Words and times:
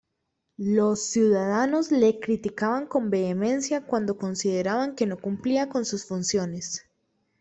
Los 0.57 1.05
ciudadanos 1.11 1.91
le 1.91 2.19
criticaban 2.19 2.87
con 2.87 3.11
vehemencia 3.11 3.85
cuando 3.85 4.17
consideraban 4.17 4.95
que 4.95 5.05
no 5.05 5.15
cumplía 5.17 5.69
con 5.69 5.85
sus 5.85 6.05
funciones. 6.05 6.83